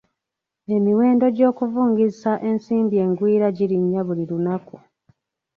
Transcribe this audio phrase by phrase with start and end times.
[0.75, 4.75] Emiwendo gy'okuvungisa ensimbi engwira girinnya buli lunaku.